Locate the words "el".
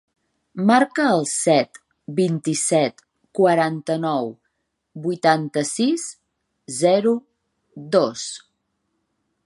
1.17-1.19